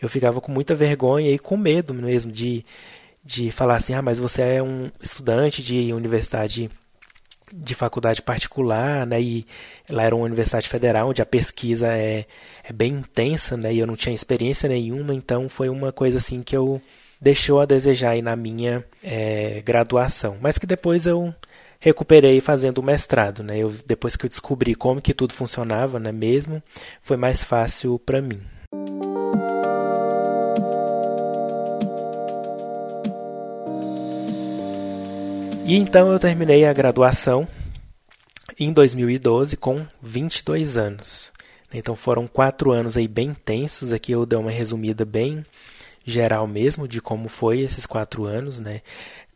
eu 0.00 0.08
ficava 0.08 0.40
com 0.40 0.50
muita 0.50 0.74
vergonha 0.74 1.30
e 1.30 1.38
com 1.38 1.56
medo 1.56 1.92
mesmo 1.92 2.32
de, 2.32 2.64
de 3.24 3.50
falar 3.50 3.76
assim, 3.76 3.94
ah, 3.94 4.02
mas 4.02 4.18
você 4.18 4.42
é 4.42 4.62
um 4.62 4.90
estudante 5.00 5.62
de 5.62 5.92
universidade 5.92 6.70
de 7.52 7.74
faculdade 7.74 8.22
particular, 8.22 9.06
né? 9.06 9.20
E 9.20 9.46
lá 9.88 10.02
era 10.02 10.14
uma 10.14 10.24
universidade 10.24 10.68
federal 10.68 11.08
onde 11.08 11.22
a 11.22 11.26
pesquisa 11.26 11.88
é, 11.88 12.26
é 12.62 12.72
bem 12.72 12.92
intensa, 12.92 13.56
né? 13.56 13.72
E 13.72 13.78
eu 13.78 13.86
não 13.86 13.96
tinha 13.96 14.14
experiência 14.14 14.68
nenhuma, 14.68 15.14
então 15.14 15.48
foi 15.48 15.68
uma 15.68 15.92
coisa 15.92 16.18
assim 16.18 16.42
que 16.42 16.56
eu 16.56 16.80
deixou 17.20 17.60
a 17.60 17.66
desejar 17.66 18.10
aí 18.10 18.22
na 18.22 18.36
minha 18.36 18.84
é, 19.02 19.62
graduação, 19.64 20.36
mas 20.40 20.58
que 20.58 20.66
depois 20.66 21.06
eu 21.06 21.34
recuperei 21.80 22.40
fazendo 22.40 22.78
o 22.78 22.82
mestrado, 22.82 23.42
né? 23.42 23.58
Eu, 23.58 23.74
depois 23.86 24.16
que 24.16 24.26
eu 24.26 24.28
descobri 24.28 24.74
como 24.74 25.00
que 25.00 25.14
tudo 25.14 25.32
funcionava, 25.32 25.98
né? 25.98 26.12
Mesmo 26.12 26.62
foi 27.02 27.16
mais 27.16 27.42
fácil 27.42 27.98
para 27.98 28.20
mim. 28.20 28.40
E 35.68 35.76
então 35.76 36.10
eu 36.10 36.18
terminei 36.18 36.64
a 36.64 36.72
graduação 36.72 37.46
em 38.58 38.72
2012 38.72 39.54
com 39.54 39.86
22 40.00 40.78
anos. 40.78 41.30
Então 41.70 41.94
foram 41.94 42.26
quatro 42.26 42.72
anos 42.72 42.96
aí 42.96 43.06
bem 43.06 43.28
intensos. 43.28 43.92
Aqui 43.92 44.12
eu 44.12 44.24
dei 44.24 44.38
uma 44.38 44.50
resumida 44.50 45.04
bem 45.04 45.44
geral 46.06 46.46
mesmo 46.46 46.88
de 46.88 47.02
como 47.02 47.28
foi 47.28 47.60
esses 47.60 47.84
quatro 47.84 48.24
anos, 48.24 48.58
né? 48.58 48.80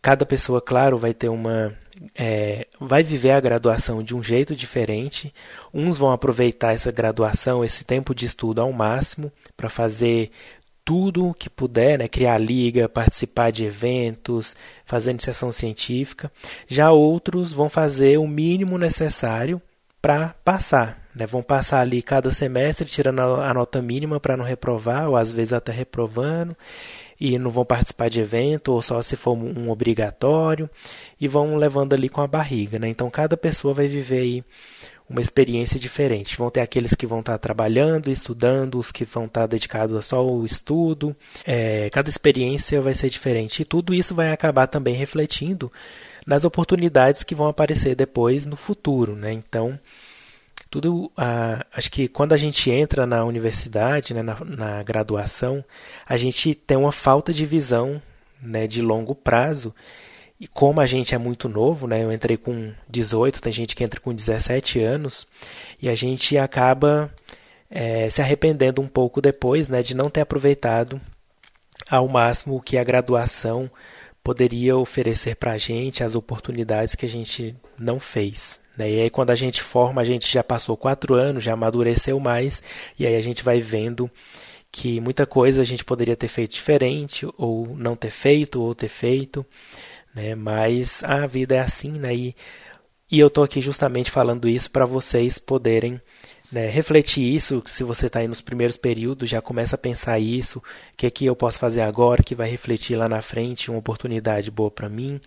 Cada 0.00 0.24
pessoa, 0.24 0.58
claro, 0.58 0.96
vai 0.96 1.12
ter 1.12 1.28
uma. 1.28 1.74
É, 2.14 2.66
vai 2.80 3.02
viver 3.02 3.32
a 3.32 3.40
graduação 3.40 4.02
de 4.02 4.16
um 4.16 4.22
jeito 4.22 4.56
diferente. 4.56 5.34
Uns 5.72 5.98
vão 5.98 6.12
aproveitar 6.12 6.72
essa 6.72 6.90
graduação, 6.90 7.62
esse 7.62 7.84
tempo 7.84 8.14
de 8.14 8.24
estudo 8.24 8.62
ao 8.62 8.72
máximo, 8.72 9.30
para 9.54 9.68
fazer 9.68 10.30
tudo 10.84 11.34
que 11.38 11.48
puder, 11.48 11.98
né, 11.98 12.08
criar 12.08 12.38
liga, 12.38 12.88
participar 12.88 13.50
de 13.50 13.64
eventos, 13.64 14.56
fazer 14.84 15.10
iniciação 15.10 15.52
científica. 15.52 16.30
Já 16.66 16.90
outros 16.90 17.52
vão 17.52 17.68
fazer 17.68 18.18
o 18.18 18.26
mínimo 18.26 18.76
necessário 18.78 19.60
para 20.00 20.34
passar. 20.44 21.02
Né? 21.14 21.26
Vão 21.26 21.42
passar 21.42 21.80
ali 21.80 22.02
cada 22.02 22.30
semestre 22.32 22.86
tirando 22.86 23.20
a 23.20 23.54
nota 23.54 23.80
mínima 23.80 24.18
para 24.18 24.36
não 24.36 24.44
reprovar, 24.44 25.08
ou 25.08 25.16
às 25.16 25.30
vezes 25.30 25.52
até 25.52 25.70
reprovando, 25.70 26.56
e 27.24 27.38
não 27.38 27.52
vão 27.52 27.64
participar 27.64 28.10
de 28.10 28.20
evento, 28.20 28.72
ou 28.72 28.82
só 28.82 29.00
se 29.00 29.14
for 29.14 29.38
um 29.38 29.70
obrigatório, 29.70 30.68
e 31.20 31.28
vão 31.28 31.54
levando 31.54 31.92
ali 31.92 32.08
com 32.08 32.20
a 32.20 32.26
barriga. 32.26 32.80
Né? 32.80 32.88
Então 32.88 33.08
cada 33.08 33.36
pessoa 33.36 33.72
vai 33.72 33.86
viver 33.86 34.18
aí 34.18 34.44
uma 35.08 35.20
experiência 35.20 35.78
diferente. 35.78 36.36
Vão 36.36 36.50
ter 36.50 36.62
aqueles 36.62 36.96
que 36.96 37.06
vão 37.06 37.20
estar 37.20 37.38
trabalhando, 37.38 38.10
estudando, 38.10 38.76
os 38.76 38.90
que 38.90 39.04
vão 39.04 39.26
estar 39.26 39.46
dedicados 39.46 40.04
só 40.04 40.16
ao 40.16 40.44
estudo. 40.44 41.14
É, 41.46 41.88
cada 41.90 42.08
experiência 42.08 42.80
vai 42.80 42.92
ser 42.92 43.08
diferente 43.08 43.62
e 43.62 43.64
tudo 43.64 43.94
isso 43.94 44.16
vai 44.16 44.32
acabar 44.32 44.66
também 44.66 44.94
refletindo 44.94 45.70
nas 46.26 46.44
oportunidades 46.44 47.22
que 47.22 47.36
vão 47.36 47.46
aparecer 47.46 47.94
depois 47.94 48.46
no 48.46 48.56
futuro, 48.56 49.14
né? 49.14 49.32
Então, 49.32 49.78
tudo, 50.72 51.12
ah, 51.14 51.66
acho 51.70 51.92
que 51.92 52.08
quando 52.08 52.32
a 52.32 52.36
gente 52.38 52.70
entra 52.70 53.06
na 53.06 53.22
universidade, 53.26 54.14
né, 54.14 54.22
na, 54.22 54.42
na 54.42 54.82
graduação, 54.82 55.62
a 56.08 56.16
gente 56.16 56.54
tem 56.54 56.78
uma 56.78 56.90
falta 56.90 57.30
de 57.30 57.44
visão, 57.44 58.00
né, 58.40 58.66
de 58.66 58.80
longo 58.80 59.14
prazo 59.14 59.74
e 60.40 60.46
como 60.48 60.80
a 60.80 60.86
gente 60.86 61.14
é 61.14 61.18
muito 61.18 61.46
novo, 61.46 61.86
né? 61.86 62.02
Eu 62.02 62.10
entrei 62.10 62.38
com 62.38 62.72
18, 62.88 63.42
tem 63.42 63.52
gente 63.52 63.76
que 63.76 63.84
entra 63.84 64.00
com 64.00 64.14
17 64.14 64.80
anos, 64.80 65.28
e 65.80 65.90
a 65.90 65.94
gente 65.94 66.38
acaba 66.38 67.12
é, 67.70 68.08
se 68.08 68.22
arrependendo 68.22 68.80
um 68.80 68.88
pouco 68.88 69.20
depois, 69.20 69.68
né? 69.68 69.82
De 69.82 69.94
não 69.94 70.08
ter 70.08 70.22
aproveitado 70.22 70.98
ao 71.88 72.08
máximo 72.08 72.56
o 72.56 72.60
que 72.62 72.78
a 72.78 72.82
graduação 72.82 73.70
poderia 74.24 74.74
oferecer 74.76 75.36
para 75.36 75.52
a 75.52 75.58
gente, 75.58 76.02
as 76.02 76.14
oportunidades 76.14 76.94
que 76.94 77.04
a 77.04 77.08
gente 77.08 77.54
não 77.78 78.00
fez. 78.00 78.61
Né? 78.76 78.90
E 78.90 79.00
aí, 79.02 79.10
quando 79.10 79.30
a 79.30 79.34
gente 79.34 79.62
forma, 79.62 80.00
a 80.00 80.04
gente 80.04 80.32
já 80.32 80.42
passou 80.42 80.76
quatro 80.76 81.14
anos, 81.14 81.44
já 81.44 81.52
amadureceu 81.52 82.18
mais, 82.18 82.62
e 82.98 83.06
aí 83.06 83.16
a 83.16 83.20
gente 83.20 83.42
vai 83.44 83.60
vendo 83.60 84.10
que 84.70 85.00
muita 85.00 85.26
coisa 85.26 85.60
a 85.62 85.64
gente 85.64 85.84
poderia 85.84 86.16
ter 86.16 86.28
feito 86.28 86.52
diferente, 86.52 87.26
ou 87.36 87.76
não 87.76 87.94
ter 87.94 88.10
feito, 88.10 88.60
ou 88.62 88.74
ter 88.74 88.88
feito 88.88 89.44
né? 90.14 90.34
Mas 90.34 91.02
a 91.04 91.26
vida 91.26 91.54
é 91.54 91.60
assim, 91.60 91.92
né? 91.92 92.14
E, 92.14 92.36
e 93.10 93.18
eu 93.18 93.28
estou 93.28 93.44
aqui 93.44 93.60
justamente 93.60 94.10
falando 94.10 94.48
isso 94.48 94.70
para 94.70 94.86
vocês 94.86 95.38
poderem 95.38 96.00
né, 96.52 96.68
refletir 96.68 97.34
isso. 97.34 97.62
Se 97.64 97.82
você 97.82 98.06
está 98.06 98.18
aí 98.18 98.28
nos 98.28 98.42
primeiros 98.42 98.76
períodos, 98.76 99.30
já 99.30 99.40
começa 99.40 99.74
a 99.74 99.78
pensar 99.78 100.18
isso. 100.18 100.58
O 100.58 100.62
que, 100.96 101.06
é 101.06 101.10
que 101.10 101.24
eu 101.24 101.34
posso 101.34 101.58
fazer 101.58 101.80
agora 101.80 102.22
que 102.22 102.34
vai 102.34 102.48
refletir 102.48 102.94
lá 102.94 103.08
na 103.08 103.22
frente 103.22 103.70
uma 103.70 103.78
oportunidade 103.78 104.50
boa 104.50 104.70
para 104.70 104.88
mim, 104.88 105.18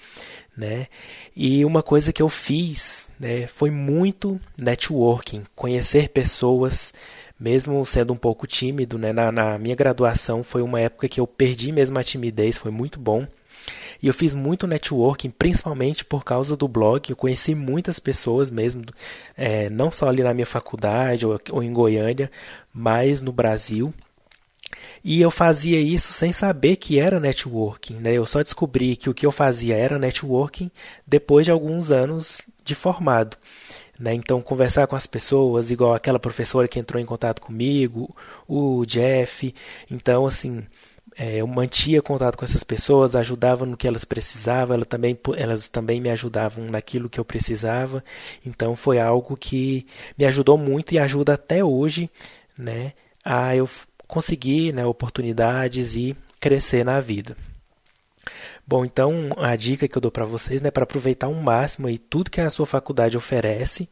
né? 0.55 0.87
E 1.35 1.65
uma 1.65 1.81
coisa 1.81 2.13
que 2.13 2.21
eu 2.21 2.29
fiz, 2.29 3.09
né, 3.19 3.47
foi 3.47 3.71
muito 3.71 4.39
networking, 4.57 5.43
conhecer 5.55 6.09
pessoas, 6.09 6.93
mesmo 7.39 7.83
sendo 7.85 8.13
um 8.13 8.17
pouco 8.17 8.45
tímido, 8.45 8.99
né? 8.99 9.11
Na, 9.11 9.31
na 9.31 9.57
minha 9.57 9.75
graduação 9.75 10.43
foi 10.43 10.61
uma 10.61 10.79
época 10.79 11.09
que 11.09 11.19
eu 11.19 11.25
perdi 11.25 11.71
mesmo 11.71 11.97
a 11.97 12.03
timidez, 12.03 12.57
foi 12.57 12.71
muito 12.71 12.99
bom. 12.99 13.27
E 14.05 14.07
eu 14.07 14.13
fiz 14.13 14.35
muito 14.35 14.67
networking, 14.67 15.31
principalmente 15.31 16.05
por 16.05 16.23
causa 16.23 16.55
do 16.55 16.67
blog. 16.67 17.09
Eu 17.09 17.15
conheci 17.15 17.55
muitas 17.55 17.97
pessoas 17.97 18.51
mesmo, 18.51 18.85
é, 19.35 19.67
não 19.67 19.89
só 19.89 20.07
ali 20.07 20.21
na 20.21 20.31
minha 20.31 20.45
faculdade 20.45 21.25
ou, 21.25 21.41
ou 21.49 21.63
em 21.63 21.73
Goiânia, 21.73 22.29
mas 22.71 23.23
no 23.23 23.31
Brasil. 23.31 23.91
E 25.03 25.19
eu 25.19 25.31
fazia 25.31 25.81
isso 25.81 26.13
sem 26.13 26.31
saber 26.31 26.75
que 26.75 26.99
era 26.99 27.19
networking. 27.19 27.95
Né? 27.95 28.13
Eu 28.13 28.27
só 28.27 28.43
descobri 28.43 28.95
que 28.95 29.09
o 29.09 29.13
que 29.13 29.25
eu 29.25 29.31
fazia 29.31 29.75
era 29.75 29.97
networking 29.97 30.69
depois 31.07 31.43
de 31.43 31.51
alguns 31.51 31.91
anos 31.91 32.41
de 32.63 32.75
formado. 32.75 33.35
Né? 33.99 34.13
Então, 34.13 34.39
conversar 34.39 34.85
com 34.85 34.95
as 34.95 35.07
pessoas, 35.07 35.71
igual 35.71 35.95
aquela 35.95 36.19
professora 36.19 36.67
que 36.67 36.77
entrou 36.77 37.01
em 37.01 37.07
contato 37.07 37.41
comigo, 37.41 38.15
o 38.47 38.85
Jeff. 38.85 39.51
Então, 39.89 40.27
assim, 40.27 40.63
é, 41.17 41.37
eu 41.37 41.47
mantia 41.47 42.01
contato 42.01 42.37
com 42.37 42.43
essas 42.43 42.63
pessoas, 42.63 43.15
ajudava 43.15 43.65
no 43.65 43.77
que 43.77 43.87
elas 43.87 44.03
precisavam, 44.03 44.75
ela 44.75 44.85
também, 44.85 45.17
elas 45.37 45.69
também 45.69 46.01
me 46.01 46.09
ajudavam 46.09 46.65
naquilo 46.65 47.09
que 47.09 47.19
eu 47.19 47.25
precisava. 47.25 48.03
Então 48.45 48.75
foi 48.75 48.99
algo 48.99 49.37
que 49.37 49.85
me 50.17 50.25
ajudou 50.25 50.57
muito 50.57 50.93
e 50.93 50.99
ajuda 50.99 51.33
até 51.33 51.63
hoje, 51.63 52.09
né, 52.57 52.93
a 53.23 53.55
eu 53.55 53.69
conseguir 54.07 54.73
né, 54.73 54.85
oportunidades 54.85 55.95
e 55.95 56.15
crescer 56.39 56.83
na 56.83 56.99
vida. 56.99 57.35
Bom, 58.67 58.83
então 58.83 59.29
a 59.37 59.55
dica 59.55 59.87
que 59.87 59.95
eu 59.95 60.01
dou 60.01 60.09
para 60.09 60.25
vocês 60.25 60.59
é 60.59 60.63
né, 60.63 60.71
para 60.71 60.83
aproveitar 60.83 61.27
ao 61.27 61.33
máximo 61.35 61.87
aí 61.87 61.99
tudo 61.99 62.31
que 62.31 62.41
a 62.41 62.49
sua 62.49 62.65
faculdade 62.65 63.15
oferece 63.15 63.87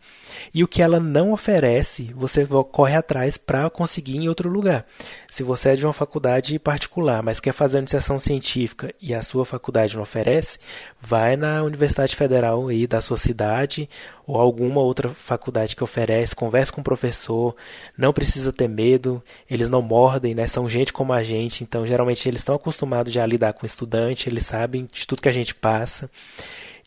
e 0.51 0.63
o 0.63 0.67
que 0.67 0.81
ela 0.81 0.99
não 0.99 1.31
oferece, 1.31 2.11
você 2.15 2.43
corre 2.71 2.95
atrás 2.95 3.37
para 3.37 3.69
conseguir 3.69 4.17
em 4.17 4.27
outro 4.27 4.49
lugar. 4.49 4.85
Se 5.33 5.41
você 5.41 5.69
é 5.69 5.75
de 5.75 5.83
uma 5.83 5.91
faculdade 5.91 6.59
particular, 6.59 7.23
mas 7.23 7.39
quer 7.39 7.53
fazer 7.53 7.79
iniciação 7.79 8.19
científica 8.19 8.93
e 9.01 9.15
a 9.15 9.23
sua 9.23 9.43
faculdade 9.43 9.95
não 9.95 10.03
oferece, 10.03 10.59
vai 11.01 11.35
na 11.35 11.63
Universidade 11.63 12.15
Federal 12.15 12.67
aí 12.67 12.85
da 12.85 13.01
sua 13.01 13.17
cidade 13.17 13.89
ou 14.27 14.39
alguma 14.39 14.79
outra 14.79 15.09
faculdade 15.09 15.75
que 15.75 15.83
oferece, 15.83 16.35
converse 16.35 16.71
com 16.71 16.81
o 16.81 16.83
professor, 16.83 17.55
não 17.97 18.13
precisa 18.13 18.53
ter 18.53 18.67
medo, 18.67 19.23
eles 19.49 19.69
não 19.69 19.81
mordem, 19.81 20.35
né? 20.35 20.45
São 20.45 20.69
gente 20.69 20.93
como 20.93 21.11
a 21.11 21.23
gente, 21.23 21.63
então 21.63 21.87
geralmente 21.87 22.29
eles 22.29 22.41
estão 22.41 22.53
acostumados 22.53 23.11
já 23.11 23.23
a 23.23 23.25
lidar 23.25 23.53
com 23.53 23.65
estudante, 23.65 24.29
eles 24.29 24.45
sabem 24.45 24.85
de 24.85 25.07
tudo 25.07 25.23
que 25.23 25.29
a 25.29 25.33
gente 25.33 25.55
passa 25.55 26.11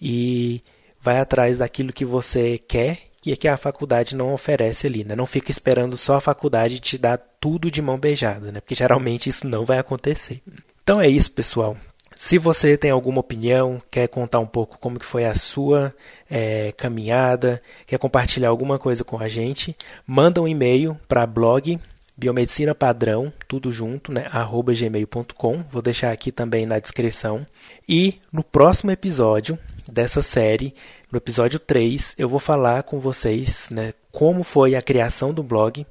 e 0.01 0.63
vai 1.01 1.19
atrás 1.19 1.59
daquilo 1.59 1.93
que 1.93 2.05
você 2.05 2.59
quer 2.59 3.07
e 3.27 3.33
é 3.33 3.37
que 3.37 3.49
a 3.49 3.57
faculdade 3.57 4.15
não 4.15 4.33
oferece 4.33 4.87
ali, 4.87 5.03
né? 5.03 5.17
Não 5.17 5.27
fica 5.27 5.51
esperando 5.51 5.99
só 5.99 6.15
a 6.15 6.21
faculdade 6.21 6.79
te 6.79 6.97
dar 6.97 7.19
tudo 7.41 7.71
de 7.71 7.83
mão 7.83 7.99
beijada, 7.99 8.53
né? 8.53 8.61
Porque 8.61 8.75
geralmente 8.75 9.29
isso 9.29 9.47
não 9.47 9.65
vai 9.65 9.79
acontecer. 9.79 10.41
Então 10.83 11.01
é 11.01 11.09
isso, 11.09 11.33
pessoal. 11.33 11.77
Se 12.15 12.39
você 12.39 12.79
tem 12.79 12.91
alguma 12.91 13.21
opinião, 13.21 13.83
quer 13.91 14.07
contar 14.09 14.39
um 14.39 14.47
pouco 14.47 14.79
como 14.79 14.99
que 14.99 15.05
foi 15.05 15.27
a 15.27 15.35
sua 15.35 15.95
é, 16.31 16.73
caminhada, 16.73 17.61
quer 17.87 17.99
compartilhar 17.99 18.49
alguma 18.49 18.79
coisa 18.79 19.05
com 19.05 19.19
a 19.19 19.29
gente, 19.29 19.77
manda 20.07 20.41
um 20.41 20.49
e-mail 20.49 20.99
para 21.07 21.27
blog 21.27 21.79
biomedicina 22.17 22.75
padrão, 22.75 23.31
tudo 23.47 23.71
junto, 23.71 24.11
né, 24.11 24.27
arroba 24.31 24.73
gmail.com. 24.73 25.65
Vou 25.69 25.83
deixar 25.83 26.13
aqui 26.13 26.33
também 26.33 26.65
na 26.65 26.79
descrição. 26.79 27.47
E 27.87 28.15
no 28.33 28.43
próximo 28.43 28.91
episódio 28.91 29.59
dessa 29.91 30.23
série, 30.23 30.75
no 31.11 31.19
episódio 31.19 31.59
3, 31.59 32.17
eu 32.19 32.29
vou 32.29 32.41
falar 32.41 32.83
com 32.83 32.99
vocês 32.99 33.69
né, 33.71 33.93
como 34.11 34.43
foi 34.43 34.75
a 34.75 34.83
criação 34.83 35.33
do 35.33 35.43
blog, 35.43 35.87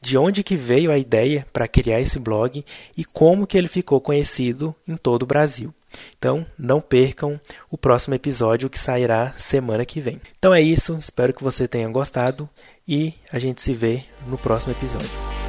de 0.00 0.16
onde 0.16 0.44
que 0.44 0.56
veio 0.56 0.92
a 0.92 0.98
ideia 0.98 1.46
para 1.52 1.66
criar 1.66 2.00
esse 2.00 2.18
blog 2.18 2.64
e 2.96 3.04
como 3.04 3.46
que 3.46 3.58
ele 3.58 3.68
ficou 3.68 4.00
conhecido 4.00 4.74
em 4.86 4.96
todo 4.96 5.22
o 5.24 5.26
Brasil. 5.26 5.74
Então, 6.18 6.46
não 6.58 6.80
percam 6.80 7.40
o 7.70 7.76
próximo 7.76 8.14
episódio 8.14 8.70
que 8.70 8.78
sairá 8.78 9.34
semana 9.38 9.84
que 9.84 10.00
vem. 10.00 10.20
Então 10.38 10.54
é 10.54 10.60
isso, 10.60 10.96
espero 11.00 11.32
que 11.34 11.42
você 11.42 11.66
tenha 11.66 11.88
gostado 11.88 12.48
e 12.86 13.14
a 13.32 13.38
gente 13.38 13.60
se 13.60 13.74
vê 13.74 14.04
no 14.26 14.38
próximo 14.38 14.72
episódio. 14.72 15.39